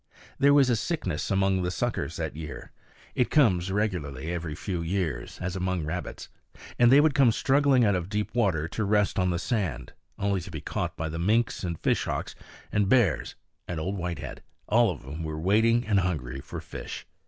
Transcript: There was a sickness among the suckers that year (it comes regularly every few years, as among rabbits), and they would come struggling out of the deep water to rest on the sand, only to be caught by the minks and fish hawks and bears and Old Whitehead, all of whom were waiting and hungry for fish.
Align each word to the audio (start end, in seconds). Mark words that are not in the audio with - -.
There 0.39 0.55
was 0.55 0.67
a 0.71 0.75
sickness 0.75 1.29
among 1.29 1.61
the 1.61 1.69
suckers 1.69 2.15
that 2.15 2.35
year 2.35 2.71
(it 3.13 3.29
comes 3.29 3.71
regularly 3.71 4.31
every 4.33 4.55
few 4.55 4.81
years, 4.81 5.37
as 5.39 5.55
among 5.55 5.85
rabbits), 5.85 6.27
and 6.79 6.91
they 6.91 6.99
would 6.99 7.13
come 7.13 7.31
struggling 7.31 7.85
out 7.85 7.93
of 7.93 8.05
the 8.05 8.09
deep 8.09 8.33
water 8.33 8.67
to 8.69 8.83
rest 8.83 9.19
on 9.19 9.29
the 9.29 9.37
sand, 9.37 9.93
only 10.17 10.41
to 10.41 10.49
be 10.49 10.59
caught 10.59 10.97
by 10.97 11.07
the 11.07 11.19
minks 11.19 11.63
and 11.63 11.79
fish 11.81 12.05
hawks 12.05 12.33
and 12.71 12.89
bears 12.89 13.35
and 13.67 13.79
Old 13.79 13.95
Whitehead, 13.95 14.41
all 14.67 14.89
of 14.89 15.03
whom 15.03 15.21
were 15.21 15.39
waiting 15.39 15.85
and 15.85 15.99
hungry 15.99 16.41
for 16.41 16.59
fish. 16.59 17.05